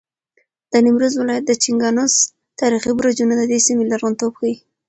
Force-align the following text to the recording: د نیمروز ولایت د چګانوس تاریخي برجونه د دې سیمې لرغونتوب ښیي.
د 0.71 0.73
نیمروز 0.85 1.13
ولایت 1.17 1.43
د 1.47 1.51
چګانوس 1.63 2.15
تاریخي 2.59 2.91
برجونه 2.99 3.33
د 3.37 3.43
دې 3.51 3.59
سیمې 3.65 3.83
لرغونتوب 3.91 4.31
ښیي. 4.39 4.53